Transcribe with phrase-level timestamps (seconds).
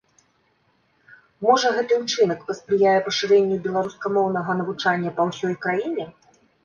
[1.47, 6.05] Можа, гэты ўчынак паспрыяе пашырэнню беларускамоўнага навучання па ўсёй краіне?